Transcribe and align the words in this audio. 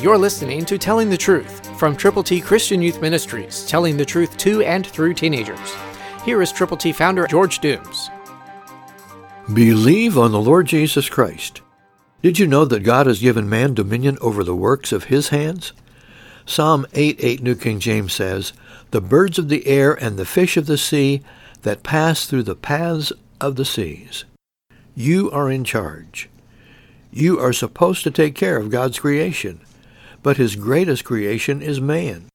You're 0.00 0.16
listening 0.16 0.64
to 0.66 0.78
Telling 0.78 1.10
the 1.10 1.16
Truth 1.16 1.76
from 1.76 1.96
Triple 1.96 2.22
T 2.22 2.40
Christian 2.40 2.80
Youth 2.80 3.02
Ministries, 3.02 3.66
telling 3.66 3.96
the 3.96 4.04
truth 4.04 4.36
to 4.36 4.62
and 4.62 4.86
through 4.86 5.14
teenagers. 5.14 5.74
Here 6.24 6.40
is 6.40 6.52
Triple 6.52 6.76
T 6.76 6.92
founder 6.92 7.26
George 7.26 7.58
Dooms. 7.58 8.08
Believe 9.52 10.16
on 10.16 10.30
the 10.30 10.40
Lord 10.40 10.66
Jesus 10.66 11.08
Christ. 11.08 11.62
Did 12.22 12.38
you 12.38 12.46
know 12.46 12.64
that 12.64 12.84
God 12.84 13.08
has 13.08 13.18
given 13.18 13.48
man 13.48 13.74
dominion 13.74 14.18
over 14.20 14.44
the 14.44 14.54
works 14.54 14.92
of 14.92 15.04
his 15.04 15.30
hands? 15.30 15.72
Psalm 16.46 16.86
8 16.92 17.16
8 17.18 17.42
New 17.42 17.56
King 17.56 17.80
James 17.80 18.12
says, 18.12 18.52
The 18.92 19.00
birds 19.00 19.36
of 19.36 19.48
the 19.48 19.66
air 19.66 19.94
and 19.94 20.16
the 20.16 20.24
fish 20.24 20.56
of 20.56 20.66
the 20.66 20.78
sea 20.78 21.22
that 21.62 21.82
pass 21.82 22.24
through 22.24 22.44
the 22.44 22.54
paths 22.54 23.12
of 23.40 23.56
the 23.56 23.64
seas. 23.64 24.24
You 24.94 25.28
are 25.32 25.50
in 25.50 25.64
charge. 25.64 26.30
You 27.10 27.40
are 27.40 27.52
supposed 27.52 28.04
to 28.04 28.12
take 28.12 28.36
care 28.36 28.58
of 28.58 28.70
God's 28.70 29.00
creation 29.00 29.58
but 30.28 30.36
his 30.36 30.56
greatest 30.56 31.06
creation 31.06 31.62
is 31.62 31.80
man. 31.80 32.26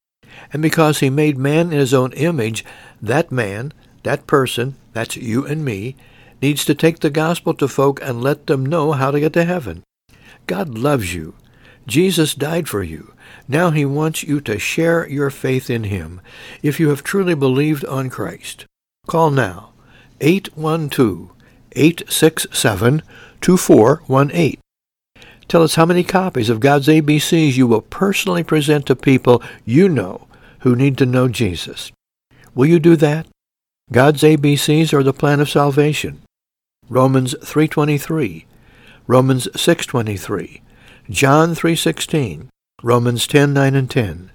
And 0.51 0.63
because 0.63 0.97
he 0.99 1.11
made 1.11 1.38
man 1.38 1.71
in 1.71 1.77
his 1.77 1.93
own 1.93 2.11
image, 2.13 2.65
that 2.99 3.31
man, 3.31 3.71
that 4.01 4.25
person, 4.25 4.77
that's 4.93 5.15
you 5.15 5.45
and 5.45 5.63
me, 5.63 5.95
needs 6.41 6.65
to 6.65 6.73
take 6.73 7.01
the 7.01 7.11
gospel 7.11 7.53
to 7.53 7.67
folk 7.67 8.01
and 8.01 8.23
let 8.23 8.48
them 8.48 8.65
know 8.65 8.93
how 8.93 9.11
to 9.11 9.20
get 9.20 9.34
to 9.34 9.43
heaven. 9.45 9.84
God 10.48 10.70
loves 10.75 11.13
you. 11.13 11.35
Jesus 11.85 12.34
died 12.34 12.67
for 12.67 12.81
you. 12.81 13.13
Now 13.48 13.70
he 13.70 13.85
wants 13.85 14.23
you 14.23 14.41
to 14.41 14.57
share 14.57 15.07
your 15.07 15.29
faith 15.29 15.70
in 15.70 15.84
him 15.84 16.20
if 16.63 16.79
you 16.79 16.89
have 16.89 17.03
truly 17.03 17.35
believed 17.35 17.85
on 17.85 18.09
Christ. 18.09 18.65
Call 19.05 19.29
now 19.29 19.70
812 20.20 21.29
867 21.75 23.03
2418 23.39 24.62
Tell 25.47 25.63
us 25.63 25.75
how 25.75 25.85
many 25.85 26.03
copies 26.03 26.49
of 26.49 26.59
God's 26.59 26.88
ABCs 26.88 27.55
you 27.55 27.67
will 27.67 27.81
personally 27.81 28.43
present 28.43 28.85
to 28.88 28.95
people 28.95 29.43
you 29.65 29.87
know 29.90 30.27
who 30.59 30.76
need 30.76 30.98
to 30.98 31.05
know 31.05 31.27
Jesus. 31.27 31.91
Will 32.55 32.68
you 32.68 32.79
do 32.79 32.95
that? 32.95 33.27
God's 33.91 34.23
ABCs 34.23 34.93
are 34.93 35.03
the 35.03 35.13
plan 35.13 35.40
of 35.40 35.49
salvation. 35.49 36.21
Romans 36.90 37.35
3.23, 37.35 38.45
Romans 39.07 39.48
6.23, 39.53 40.62
John 41.09 41.49
3.16, 41.49 42.48
Romans 42.81 43.27
10.9 43.27 43.75
and 43.75 43.90
10. 43.90 44.31